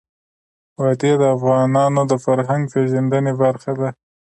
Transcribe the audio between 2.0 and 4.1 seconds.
د فرهنګ پیژندني برخه ده.